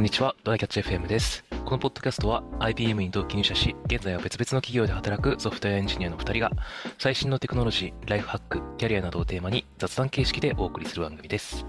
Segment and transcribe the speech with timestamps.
[0.00, 1.44] こんにちは、ドライキャッチ FM です。
[1.66, 6.50] このポッドキャストは IBM に同期入社し、現在は別々の企業で働くソフトウェアエンジニアの2人が、
[6.98, 11.66] 最新のテクノロジー、ライフハック、キャリアなどをテーマに雑談形式でお送りする番組です。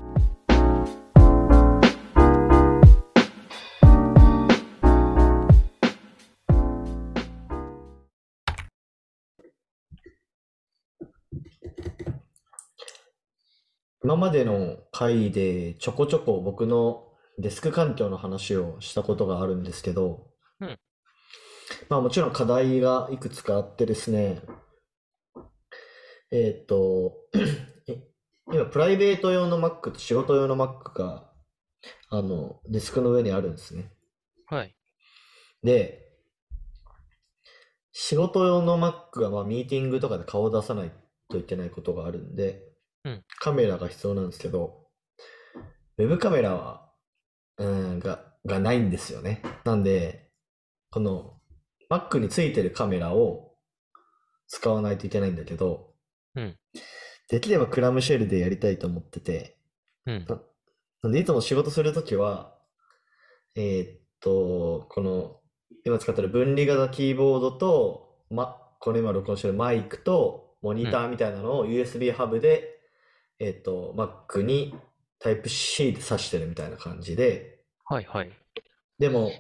[14.02, 20.28] 今までの回でちょこちょこ僕のデスク環境の話をしたことがあるんですけど、
[20.60, 20.80] うん
[21.90, 24.42] まあもちろん課題がいくつかあってですね、
[26.32, 27.14] えーっと、
[27.88, 28.04] え
[28.52, 31.32] 今プライベート用の Mac と仕事用の Mac が
[32.10, 33.92] あのデスクの上にあるんですね。
[34.48, 34.76] はい。
[35.64, 36.12] で、
[37.94, 40.92] 仕事用の Mac はまあミーティングとかで顔を出さない
[41.30, 42.64] といけないことがあるんで、
[43.06, 44.88] うんカメラが必要なんですけど、
[45.98, 46.91] ウェブカメラは、
[47.62, 49.44] うん、が、がないんですよね。
[49.64, 50.30] なんで、
[50.90, 51.40] この
[51.90, 53.54] Mac についてるカメラを
[54.48, 55.94] 使わないといけないんだけど、
[56.36, 56.58] うん
[57.30, 59.58] できればクラムシェルでやりたいと思ってて、
[60.06, 60.26] うん。
[61.02, 62.58] なんで、いつも仕事するときは、
[63.56, 65.40] えーっと、この、
[65.86, 72.82] 今使ってる分離型キーボードと、ま、これ今録音してるマイクと、モニターみたいなのを USB ハブで、
[73.40, 74.76] えーっと、Mac に
[75.24, 78.32] Type-C で挿してるみたいな感じで、はいはい。
[79.00, 79.32] でも、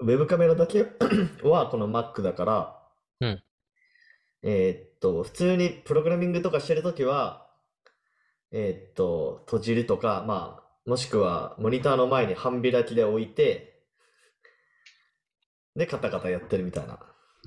[0.00, 0.86] ウェブカメラだけ
[1.42, 2.76] はこの Mac だから、
[3.20, 3.42] うん
[4.42, 7.46] えーっと、普通にプログラミングとかしてるときは、
[8.52, 13.82] えーっと、閉じるとか、まあ、もしくはモニターの前に半開きで置いて、
[15.76, 16.98] で、カタカタやってるみたいな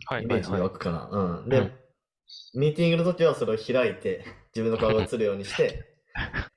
[0.06, 0.70] はいイメージではいはい。
[0.70, 1.10] 湧くかな。
[1.12, 1.50] うん。
[1.50, 1.72] で、うん
[2.56, 5.86] ミーティングの時はそれを開いて、自分の顔が映るようにして、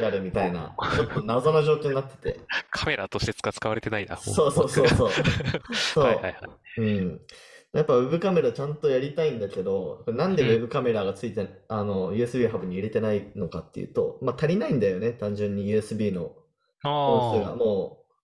[0.00, 2.40] やるみたいな、ちょっと謎な状況になってて。
[2.70, 4.16] カメラとして使使われてないな。
[4.16, 5.10] そうそうそうそう。
[5.74, 6.04] そう。
[6.04, 6.34] はいはいはい。
[6.78, 7.20] うん。
[7.72, 16.36] やっぱウェブカメラちゃんとやりたいんだけど、なんでウェブカメラがついて、あの、USB ハブに入れてないのかっていうと、まあ足りないんだよね、単純に USB の
[16.82, 17.56] 本数が。
[17.56, 18.14] もう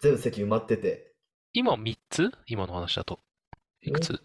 [0.00, 1.12] 全部席埋まってて。
[1.52, 2.30] 今3つ？
[2.46, 3.18] 今の話だと。
[3.82, 4.20] いくつ？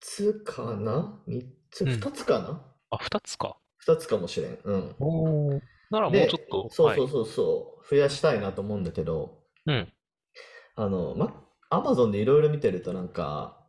[0.00, 2.62] つかな ?3 つ、うん2つかな？
[2.90, 3.56] あ、2つか。
[3.86, 4.58] ?2 つかもしれん。
[4.64, 5.60] うん。
[5.90, 9.92] ならもうでちょっと、はいそうそうそうそう、増やしたいなと思うんだけど、うん。
[10.76, 13.66] あの、ま、Amazon でいろいろ見てるとなんか、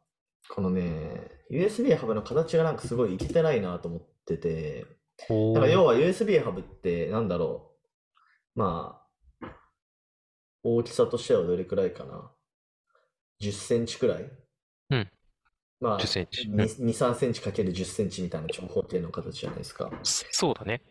[0.50, 4.86] このね、USB ハブの形がなんかすごいいけてないなと思ってて、
[5.30, 7.76] おだから要は USB ハブってなんだろ
[8.56, 8.60] う。
[8.60, 9.02] ま
[9.42, 9.48] あ、
[10.64, 12.32] 大きさとしてはどれくらいかな。
[13.42, 14.32] 10センチくらい？
[14.92, 15.12] うん。
[15.80, 16.48] まあ、10センチ。
[16.48, 16.58] 2、
[16.90, 19.92] 3センチかける10センチみたいな長方形の形じゃないですか。
[20.04, 20.82] そそうだね。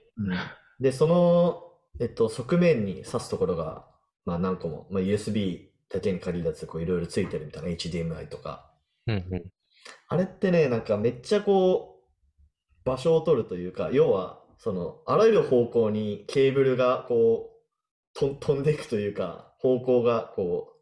[0.81, 1.65] で、その、
[2.01, 3.87] えっと、側面に挿すところが、
[4.25, 8.71] まあ何個も、まあ USB だけに限らず、こういろいろついてるみたいな HDMI とか。
[9.07, 9.45] うんうん。
[10.09, 12.01] あれってね、なんかめっちゃこう、
[12.85, 17.51] 場所を取るというか、要は、その、あらゆる方向にケーブルがこ
[18.15, 20.75] う、と飛んでいくというか、方向がこ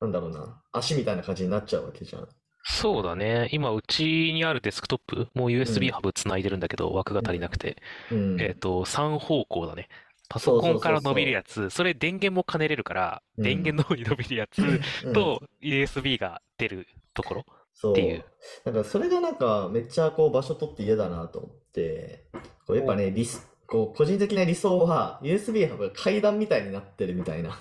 [0.00, 2.28] う、なんだろうな、足みたいな感じになっちゃうわけじゃん。
[2.66, 3.48] そうだね。
[3.52, 7.76] 今、うちにあるデスクトップ、もううん USB ハブつないでるんだけど、枠が足りなくて。
[8.10, 8.40] うん。
[8.40, 9.88] えっと、3方向だね。
[10.30, 14.60] パソコンから伸びるやつ、それ電源も兼ねれるから、うん電源の方に伸びるやつ
[15.04, 17.46] うんと USB が出るところ。
[17.74, 18.24] そうっていう。
[18.64, 22.24] なんかそれがなんかめっちゃこう場所取って嫌だなと思って、
[22.66, 27.58] こうやっぱね、理想こう個人的な理想は USB ハブが階段みたいになってるみたいな。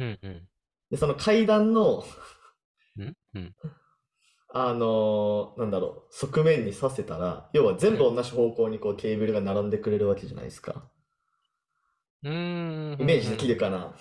[0.00, 0.48] うんうん。
[0.90, 2.04] で、その階段の、
[2.98, 3.14] うん？
[3.34, 3.54] うん。
[4.48, 10.90] あのーなんだろう、側面にさせたら、要は全部同じ方向にこうケーブルが並んでくれるわけじゃないですか。
[12.22, 13.00] うーん。
[13.00, 13.94] イメージできるかな？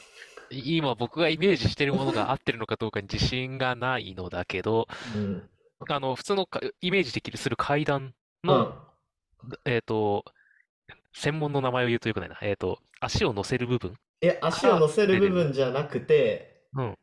[0.51, 5.49] 今僕がイメージしてるものが合ってるのかどうかに自信がないのだけど、うん。
[5.89, 8.13] あの、普通のかイメージできるする階段
[8.43, 8.73] うの、ん。
[9.65, 10.23] えっと、
[11.13, 12.37] 専門の名前を言うとよくないな。
[12.41, 13.95] えっと、足を乗せる部分。
[14.21, 16.95] いや、足を乗せる部分じゃなくて、うん。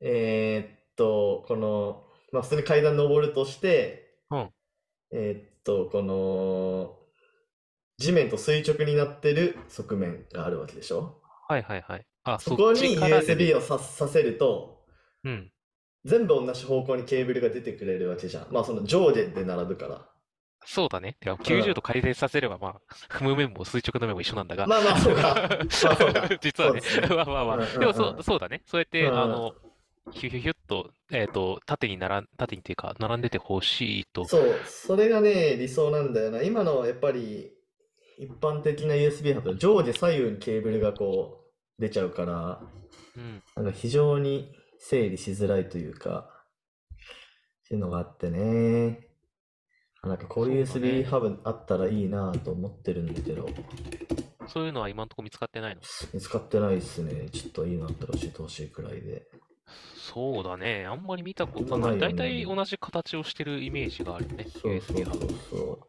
[0.00, 4.50] えーっと、この、まあ普通に階段登るとして、うん。
[5.12, 6.98] えーっと、この、
[7.98, 11.20] 地面と垂直になってる側面があるわけでしょ？
[11.48, 12.06] はいはいはい。
[12.24, 13.58] あ、そこに USB る。
[13.58, 14.84] をささせると、
[15.24, 15.52] うん。
[16.04, 18.46] 全部同じ方向にケーブルが出てくれるわけじゃん。
[18.50, 20.08] まあその上下で並ぶから。
[20.64, 21.16] そうだね。
[21.20, 22.80] てか90度回転させれば、まあ、
[23.12, 24.66] 踏む面も垂直の面も一緒なんだが。
[24.66, 25.34] まあまあそうか。
[25.84, 26.28] まあそうか。
[26.40, 26.80] 実はね
[27.10, 27.66] まあまあまあ。
[27.78, 28.62] でもそう、うんそうだね。
[28.66, 29.54] そうやって、うんあの、
[30.10, 34.24] ヒュヒュヒュッと、えっと、縦に並ん、縦にっていうか、並んでてほしいと。
[34.24, 36.42] そう、それがね、理想なんだよな。
[36.42, 37.52] 今のやっぱり
[38.18, 41.44] 一般的な USB ハブ、上下左右にケーブルがこ
[41.78, 42.60] う出ちゃうから、
[43.16, 43.42] うん。
[43.56, 46.28] なんか非常に整理しづらいというか、
[47.64, 49.08] っていうのがあってね。
[50.02, 53.48] なんかこういう USB ハブあったらいいなと思ってるんだけど、
[54.48, 55.80] そういうのは今んとこ見つかってないの？
[56.12, 57.28] 見つかってないっすね。
[57.30, 59.28] ちょっといいのあったら教えてほしいくらいで。
[59.96, 60.86] そうだね。
[60.86, 61.98] あんまり見たことない。
[61.98, 64.46] 大ね体同じ形をしてるイメージがあるよね。
[64.48, 65.28] そうそうそうブ。
[65.50, 65.88] そ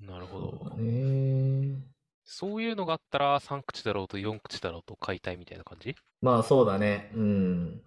[0.00, 0.76] なるほどだ。
[0.76, 1.82] ね。
[2.24, 5.94] そういうのがあったら3口だろうと4口だろうと買いたいみたいな感じ？
[6.20, 7.10] まあそうだね。
[7.14, 7.82] うん。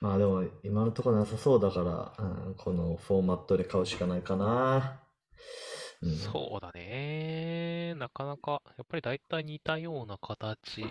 [0.00, 5.00] まあでも今のところなさそうだから、うん、このフォーマットで買うしかないかな。
[6.02, 6.16] うん。
[6.16, 7.94] そうだね。
[7.96, 10.84] なかなか、やっぱり大体似たような形。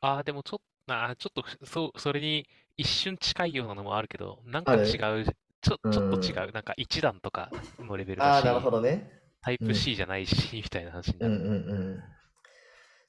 [0.00, 5.26] ああ、でもちょっと、あーちょっと、そう、それに一瞬近いようなのもあるけど、なんかある違う、
[5.60, 6.52] ちょ、うんちょっと違う。
[6.52, 7.50] なんか一段とか
[7.80, 9.10] のレベルああ、だし、なるほどね。
[9.42, 11.34] タイプうん C じゃないし、 みたいな話になる。
[11.34, 12.02] うんうんうん。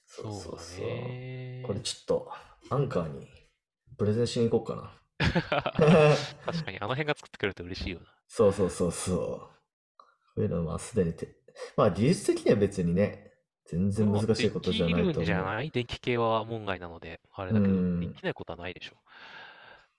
[0.06, 0.84] そうそうだそうそう。
[0.84, 1.64] ね。
[1.68, 2.32] これちょっと
[2.70, 3.28] アンカーに
[3.98, 4.92] プレゼンしに行こうかな。
[6.46, 8.06] 確かに、あの辺が作ってくれると嬉しいよな。
[8.28, 9.18] そうそうそうそう。
[9.18, 9.50] こ
[10.38, 11.36] ういうのはまあすでにて、
[11.76, 13.29] まあ技術的には別にね、
[13.72, 15.54] 全然難しいことじゃないとできるんじゃ思う。
[15.54, 18.96] ない電気系は門外なので、あれだけど、うんできないことはないでしょ。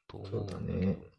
[0.08, 1.10] とそうだねど。。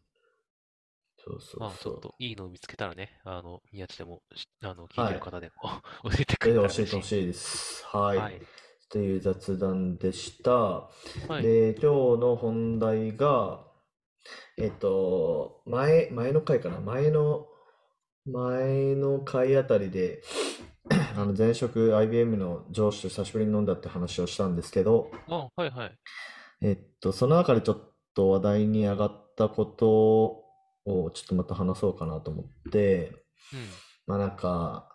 [1.24, 1.86] そうそうまあ、ち。
[1.86, 5.70] ょっといいのを見つけたらね、あの、宮地でも、しあの、聞はいいてる方でも
[6.04, 6.68] 教えてくれたら。
[6.68, 7.86] 教えてほしいです。
[7.86, 8.18] はい。
[8.18, 8.42] はい。
[8.90, 10.50] という雑談でした。
[10.52, 10.90] は
[11.38, 11.42] い。
[11.42, 13.64] で、今日の本題が、
[14.58, 16.80] えっと、前、前の回かな？
[16.80, 17.46] 前の、
[18.26, 20.22] 前の回あたりで、
[21.14, 25.98] あの前職 IBM の上司と久しぶりに飲んだって話をしたんですけど、あ、はいはい。
[26.62, 29.88] えっと、その中でちょっと話題に上がったこと
[30.86, 33.12] をちょっとまた話そうかなと思って、
[33.52, 33.68] うん。
[34.06, 34.88] まあなんか、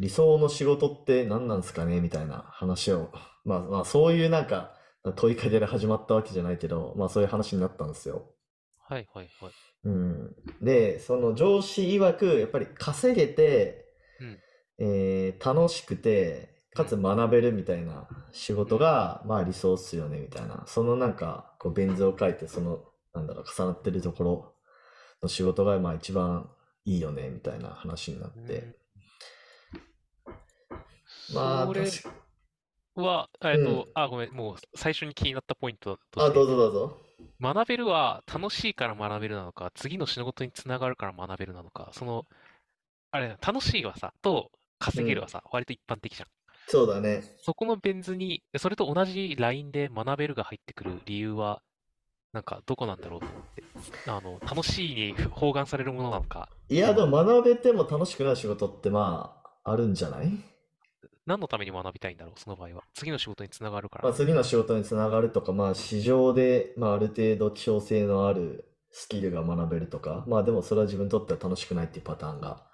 [0.00, 3.12] 理想の仕事って何なんですかねみたいな話を、
[3.44, 4.74] まあまあそういうなんか
[5.16, 8.30] 問いかけで始まったわけじゃないけど、まあそういう話になったんですよ。
[8.78, 9.52] はいはいはい。
[9.84, 10.34] うん。
[10.60, 13.86] で、その上司曰く、やっぱり稼げて、
[14.20, 14.38] うん。
[14.84, 20.64] えー楽しくて、かつ学べるみたいな仕事が、まあ理想っすよね、みたいな。
[20.66, 22.80] そのなんか、こう、ベン図を書いて、その、
[23.14, 24.54] なんだろう、重なってるところ
[25.22, 26.50] の仕事が、まあ一番
[26.84, 28.74] いいよね、みたいな話になって。
[31.32, 31.84] まあ、それ
[32.96, 36.98] は、えっとうん、あ、ごめん、もう最初に気になったポイントとあ、どうぞどうぞ。
[37.40, 42.26] 学べるは楽しいから学べるなのか、次の仕事につながるから学べるなのか、その、
[43.12, 44.50] あれ、楽しいはさ、と
[44.82, 46.28] 稼げるはさ、割と一般的じゃん。
[46.68, 47.22] そうだね。
[47.38, 51.62] そこのベン図に、それと同じラインで学べるが入ってくる理由は、
[52.32, 53.62] なんかどこなんだろうと思って。
[54.06, 60.30] あの、楽しいに包含されるものなのか、いや、でも学べても楽しくない仕事って、まあ、あるんじゃない？
[61.26, 62.82] 何のために学びたいんだろう、その場合は。
[62.94, 64.04] 次の仕事につながるから。
[64.08, 72.66] まあ、次の仕事につながるとか、まあ、市場で、まあ、ある程度希少性のあるスキルが学べるとか、まあ、でもそれは自分にとっては楽しくないっていうパターンが、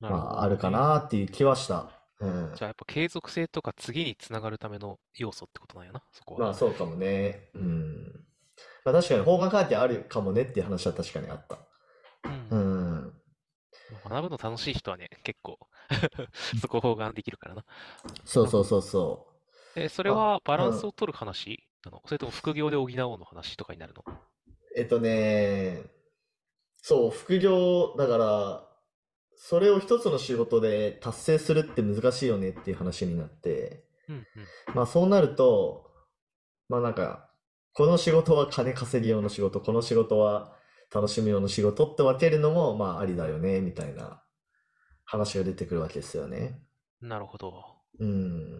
[0.00, 0.70] なるほどまあ、あるかね。
[0.70, 1.90] なっていう気はした。
[2.20, 2.52] うん。
[2.52, 6.42] じゃあやっぱ継続性とか次につながるための要素ってことなんやな、そこは。
[6.42, 7.50] まあ、そうかもね。
[7.54, 8.24] うん。
[8.84, 11.58] まあ、確かに方眼関係あるかもねっていう話は確かにあった。
[12.24, 12.28] う。
[12.50, 13.22] うんん。
[14.04, 15.58] 学ぶの楽しい人はね、結構
[16.60, 17.64] そこ包含できるからな。
[18.24, 19.26] そうそうそうそ
[19.74, 22.02] え、それあはバランうんスを取る話なの？
[22.06, 24.04] それとも副業で補おうの話とかになるの？
[24.46, 24.52] う。
[24.76, 25.82] えっとね、
[26.82, 28.69] そう、副業、だから、
[29.42, 34.24] それを一つの仕事で達成するって難しいよねっていう話になって、うんうん。
[34.74, 35.90] まあそうなると、
[36.68, 37.30] まあなんか、
[37.72, 40.54] この仕事は金稼ぎ用の仕事、この仕事は
[40.94, 44.22] 楽しみ用の仕事って分けるのも、まあありだよね、みたいな
[45.04, 46.60] 話が出てくるわけですよね。
[47.00, 47.64] なるほど。
[47.98, 48.58] うん。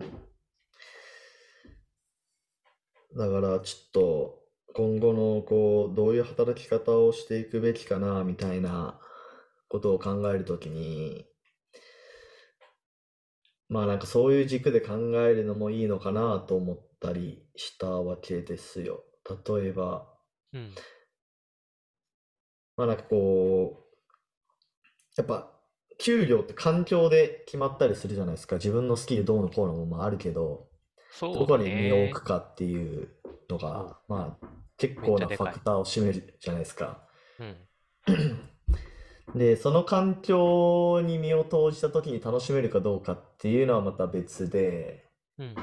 [3.18, 4.38] だからちょっと
[4.72, 8.98] 今後のこう、どういう働き方をしていくべきかな、みたいな
[9.70, 11.24] ことを考えるときに、
[13.68, 19.04] まあなんかそういう軸で考えるのもいいのかなと思ったりしたわけですよ。
[19.46, 20.12] 例えば、
[20.52, 20.74] うん。
[22.76, 23.96] まあなんかこう、
[25.16, 25.52] やっぱ
[25.98, 28.56] 給料って環境で決まったりするじゃないですか。
[28.56, 30.68] 自分のスキルどうのこうのもまああるけど、
[31.12, 33.08] そうどこに身をね置くかっていう
[33.48, 34.46] のが、まあ
[34.78, 37.06] 結構なファクターを占めるじゃないですか。
[37.38, 37.56] うん。
[39.34, 45.04] で、その環境に身を投じた時に楽しめるかどうかっていうのはまた別で、
[45.38, 45.54] うん。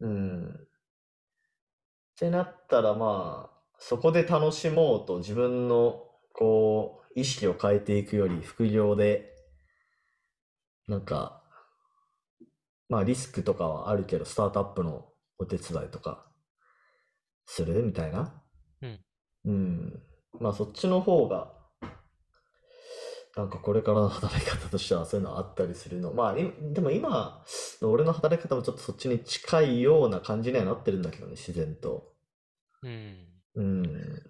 [0.00, 0.48] うん。
[0.48, 9.34] ってなったらまあ、そこで楽しもうと自分のこう、意識を変えていくより副業で、
[10.86, 11.42] なんか、
[12.88, 15.08] まあリスクとかはあるけど、スタートアップの
[15.38, 16.26] お手伝いとか、
[17.46, 18.42] するみたいな。
[18.82, 19.00] うん。
[19.46, 20.02] うん。
[20.40, 21.55] まあそっちの方が、
[23.36, 26.14] なんかこれからの働き方としてはそういうのあったりするの。
[26.14, 27.44] まあ、いでも今
[27.82, 32.14] の俺の働き方もちょっとそっちに近いような感じにはなってるんだけどね、自然と。
[32.82, 33.26] うん。
[33.56, 34.22] うん。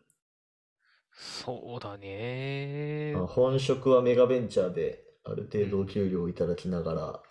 [1.13, 3.13] そうだね。
[3.15, 7.23] まあ本職はメガベンチャーである程度お給料をいただきながら、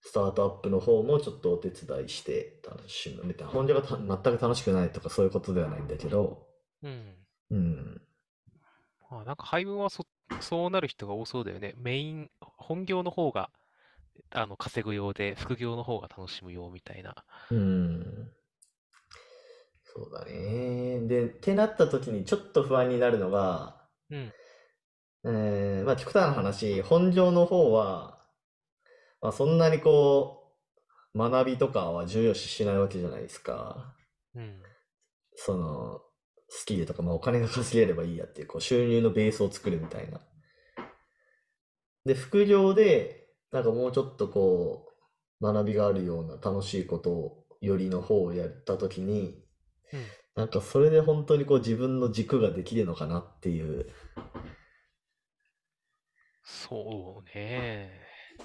[0.00, 3.52] スタートアップの方もちょっとお手伝いして楽しむみたいな。
[3.52, 6.48] 本業がた全く楽しくないとかそういうことではないんだけど、
[6.82, 7.14] うん。
[7.50, 8.02] うん。
[9.10, 10.04] まあ、なんか配分はそ、
[10.40, 11.74] そうなる人が多そうだよね。
[11.76, 13.50] メイン、本業の方が、
[14.30, 17.14] あの、稼ぐようで、副業の方が楽しむようみたいな。
[17.50, 18.30] うん。
[19.82, 21.00] そうだね。
[21.06, 23.76] で、ってなった時にちょっと不安になるのが、
[24.10, 24.32] うん。
[25.24, 28.20] えーまあ極端な話、本業の方は、
[29.20, 30.52] まあ、そんなにこ
[31.14, 33.94] う、学びとかは重要視しないわけじゃないですか。
[34.34, 34.62] うん。
[35.36, 36.00] その、
[36.56, 40.20] スキルとか、まあ、お金が稼げればいいやっていう、こう、収入のベースを作るみたいな。
[42.04, 44.86] で、副業で、なんかもうちょっとこ
[45.40, 49.42] う、学びがあるような楽しいことを、よりの方をやったときに、
[49.92, 50.06] うん。
[50.36, 53.88] なんかそれで本当にこう自分の軸ができるのかなっていう、
[56.44, 57.90] そうね。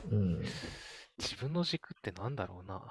[0.10, 0.42] うん、
[1.18, 2.82] 自分の軸ってなんだろうな。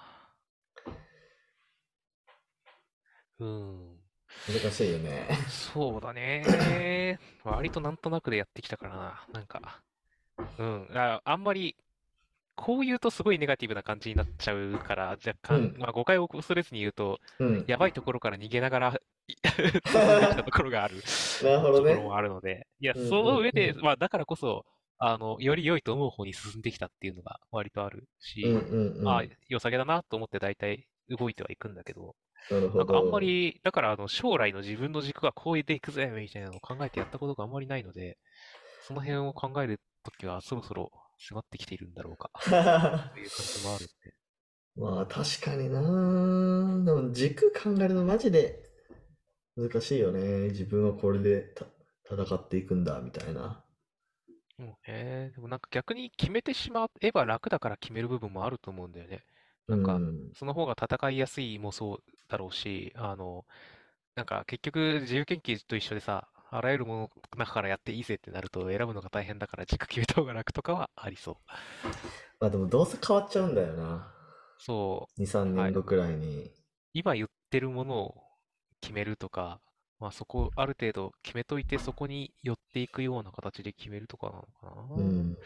[3.40, 4.07] うん。
[4.46, 5.28] 難しいよね。
[5.48, 7.18] そうだね。
[7.44, 9.26] 割となんとなくでやってきたからな。
[9.32, 9.82] なんか、
[10.58, 10.88] うん。
[10.94, 11.76] あ、あんまり、
[12.54, 17.64] こう言うとすごいネガティブな感じになっちゃうから、若干、うんまあ誤解を恐れずに言うと、うん。
[17.68, 18.94] やばいところから逃げながら
[19.28, 20.96] い進んできたところがある
[21.42, 22.08] なるほどねところ。
[22.08, 24.64] もあるので、いや、うんその上で、うんまあだからこそ、
[24.98, 29.04] あの、より良いと思う方に進んできたっていうのが割とあるし、うんうんうん。
[29.04, 32.16] まあ、良さげだなと思って大体動いてはいくんだけど、
[32.50, 33.20] なるほなんかあんまど。
[33.20, 38.18] り、だからあの将来の自分の軸がこうでいくぜみたいなのを考えてやったことがあんまりないので、
[38.80, 42.30] その辺を考えるときはそろそろ迫ってきているんだろうか
[43.14, 44.14] という感じもあるんで。
[44.76, 45.80] まあ確かにな。
[46.84, 48.62] でも軸考えるのマジで
[49.56, 50.48] 難しいよね。
[50.50, 51.66] 自分はこれでた
[52.04, 53.64] 戦っていくんだみたいな。
[54.58, 59.22] うんね、でもなんか逆に決めてしまえば楽だから決める部分もあると思うんだよね。
[59.68, 60.32] なんかうん。
[60.34, 63.46] その方が戦いやすいもそうだろうし、あの、
[64.16, 71.36] なんか結局自由研究と一緒でさ、あらゆるものの中からやっていいぜってなると選ぶのが大変だから軸決めた方が楽とかはありそう。
[72.40, 74.12] まあでもどうせ変わっちゃうんだよな。
[74.58, 76.50] そう、2、3はい年後くらいに。
[76.92, 78.22] 今言ってるものを
[78.82, 79.60] 決めるとか、
[79.98, 84.86] まあそこある程度決めといてそこに寄っていくような形で決めるとかなのかな。
[84.94, 85.36] うん。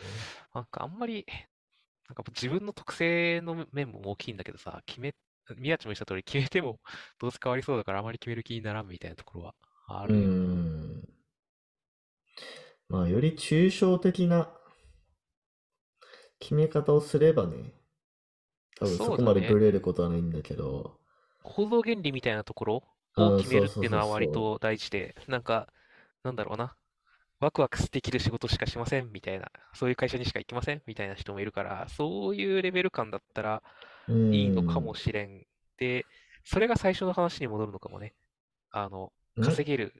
[0.54, 1.26] なんかあんまり、
[2.16, 5.14] なんか自分の特性の面も大きいんだけどさ、決め、
[5.56, 6.80] 宮地も言った通り決めても
[7.18, 9.54] どうせ変わりそうだからあまり決める気にならんみたいなところは
[9.88, 10.32] あうるよ。
[10.38, 11.02] ん。
[12.88, 14.48] まあより抽象的な
[16.38, 17.72] 決め方をすればね、
[18.76, 21.00] 多分そうそこまでだねブレることはないんだけど、
[21.42, 22.84] 構造原理みたいなところ
[23.16, 25.72] うんを決めるっていうのはそうそうそうそう割と大事で、なんか、
[26.24, 26.76] なんだろうな。
[27.42, 33.62] ワクワクできる仕事しかしませんみたいな、そういう会社にしか行きませんみたいな人もいるから、そういうレベル感だったら
[34.30, 35.44] いいのかもしれん。
[35.76, 36.06] で、
[36.44, 38.14] それが最初の話に戻るのかもね。
[38.70, 39.44] あの、うん？
[39.44, 39.92] 稼げる、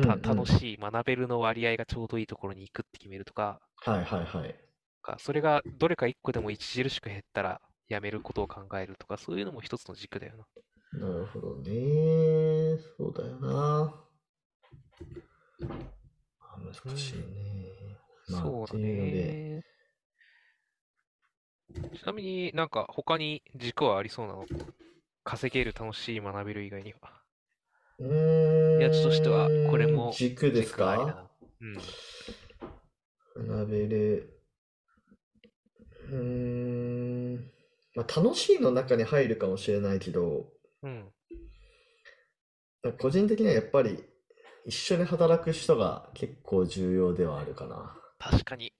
[0.00, 4.54] た楽しい、学べるの割合がちょうどいいところに行くって決めるとか、はいはいはい。
[5.02, 10.46] かそれがどれか一個でも著しく減ったらやめることを考えるとか、そういうのも一つの軸だよな。
[10.98, 12.78] なるほどね。
[12.96, 14.02] そうだよな。
[16.70, 17.22] あ難しいね。
[18.28, 19.62] まあ、そうだね。
[21.94, 24.46] ちなみになんか他に軸はありそうなの？
[25.24, 27.22] 稼げる楽しい学べる以外には。
[27.98, 30.84] うーん、やつとしてはこれも軸ですか？
[30.96, 31.30] な。
[31.60, 33.48] うん。
[33.48, 34.40] 学べる。
[36.08, 37.50] うーん、
[37.94, 41.12] まあ、楽しいの中に入るかもしれないけど、うん。
[42.98, 44.04] 個人的にはやっぱり
[44.66, 47.94] 一緒に働く人が結構重要ではあるかな。
[48.18, 48.72] 確かに、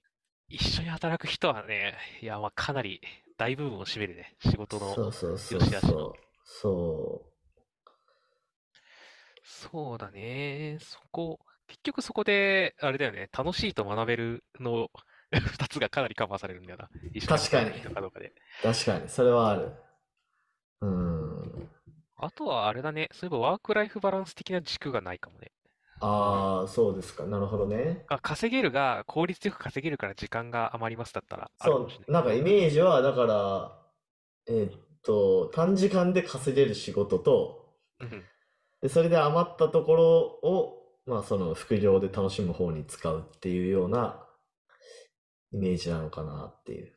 [0.49, 3.01] 一緒に働く人はね、いや、まあかなり
[3.39, 4.35] 大部分を占めるね。
[4.45, 4.95] 仕事の。
[4.95, 6.13] そうそうそう良し悪しのそう。
[6.45, 7.23] そ
[9.45, 10.79] そうだね。
[10.81, 11.39] そこ、
[11.69, 14.91] 結局そこで、あれだよね、楽しいと学べるの
[15.31, 16.91] 二つがかなりカバーされるんだよな。
[17.15, 18.33] 一緒確かに働く人かどうかで。
[18.61, 18.63] う。
[18.65, 19.73] 確かに、それはある。
[20.81, 21.71] うーん。
[22.17, 25.53] あとはあれだね、そういえばワークライフバランス的な軸がないかもね。
[26.01, 27.25] ああ、そうですか。
[27.25, 28.05] なるほどね。
[28.09, 33.83] あ、稼げるが、効率よく稼げるから時間が余りますだったらあるかそ、もしれないうなんかイメージは、だから、
[34.49, 38.25] えーっと、短時間で稼げる仕事と、うん。
[38.83, 40.09] で、それで余ったところ
[40.49, 44.27] を、まあその副業で楽しむ方に使うっていうような
[45.53, 46.93] イメージなのかなっていう。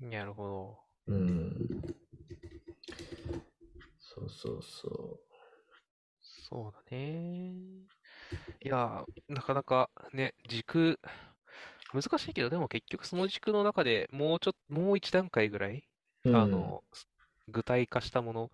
[0.00, 1.68] なるほうん。
[3.98, 5.20] そうそうそど。
[6.20, 7.86] そうだね。
[8.64, 10.98] いやー、なかなかね、軸、
[11.94, 15.84] 難しいけど、でも結局その軸の中でもうちょっと、もう一段階ぐらい、
[16.24, 16.30] う。
[16.30, 16.36] うん。
[16.36, 16.84] あの、
[17.48, 18.50] 具体化したもの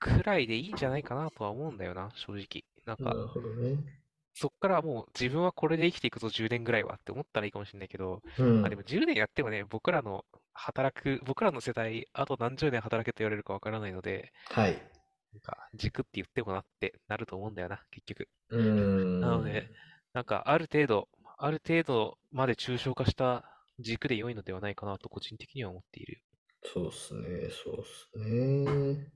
[0.00, 2.64] くらいでいいんじゃないかなとは思うんだよな、正直。
[2.86, 4.02] なんか、なるほどね。
[4.34, 14.82] そっからもう自分はこれで生きていくぞ10年ぐらいはって思ったらいいかもしれないけど、うんあ、でも10年やってもね、僕らの働く、僕らの世代、あと何十年働けと言われるかわからないので、はい。
[15.32, 18.28] なんか軸って言ってもなってなると思うんだよな、結局。
[18.50, 19.20] うーん。
[19.20, 19.68] なので、
[20.12, 21.08] なんかある程度、
[21.38, 23.44] ある程度まで抽象化した
[23.78, 26.22] 軸で良いのではないかなと個人的には思っている。
[26.64, 29.12] そうっすね、そうっすね。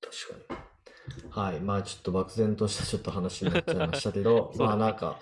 [0.00, 0.60] 確かに。
[1.30, 1.60] はい。
[1.60, 5.20] まあちょっと漠然としたちょっと話になっちゃいましたけど、 まあなんか、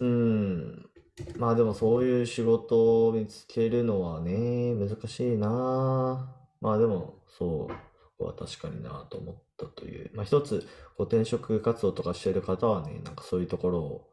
[0.00, 0.90] うん。
[1.38, 6.34] まあでもそういう仕事を見つけるのはね、難しいな。
[6.60, 7.74] まあでも、そう、そ
[8.24, 10.10] こは確かになと思ったという。
[10.14, 10.66] まあ一つ、
[10.96, 14.10] こう転職活動とかしている方はね、なんかそういうところを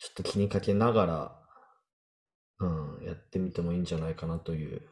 [0.00, 1.38] ちょっと気にかけながら、
[2.60, 4.82] うん、やってみてもいいんじゃないかなという、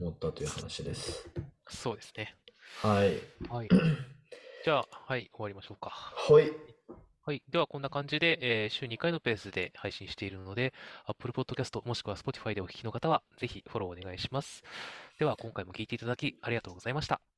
[0.00, 1.28] 思ったという話です。
[1.68, 2.34] そうですね。
[2.82, 3.16] はい。
[3.48, 3.68] はい。
[4.64, 5.90] じゃあ、はい、終わりましょうか。
[5.90, 6.50] はい。
[7.24, 7.42] はい。
[7.50, 10.72] では、こんな感じで、えー週2回のペースで配信しているので、
[11.06, 14.62] Apple Podcast もしくは Spotify でお聞きの方は、ぜひフォローお願いします。
[15.18, 17.37] では、今回も聞いていただきありがとうございました。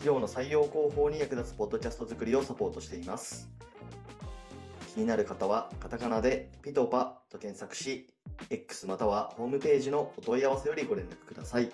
[0.00, 3.50] 企業の採用広報に役立つポッドキャスト作りをサポートしています。
[4.94, 8.06] 気になる方はカタカナでピトパと検索し、
[8.48, 11.70] X またはホームページのお問い合わせよりご連絡ください。